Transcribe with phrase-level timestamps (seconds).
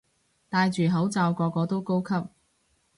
[0.49, 2.27] 戴住口罩個個都高級